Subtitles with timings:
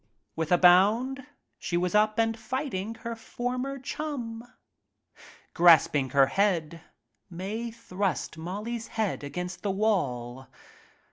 [0.35, 1.27] With a bound
[1.59, 4.43] she was up and fighting her former chum.
[5.53, 6.81] Grasping her head,
[7.29, 10.47] Mae thrust 's head against the wall.